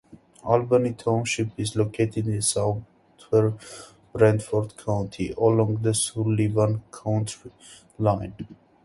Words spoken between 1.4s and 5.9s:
is located in southern Bradford County, along